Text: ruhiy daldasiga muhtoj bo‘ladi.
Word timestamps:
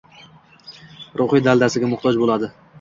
ruhiy 1.23 1.45
daldasiga 1.51 1.93
muhtoj 1.95 2.21
bo‘ladi. 2.27 2.55